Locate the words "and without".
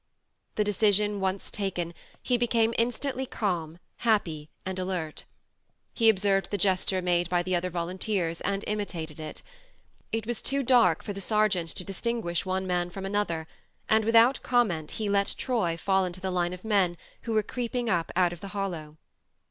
13.87-14.41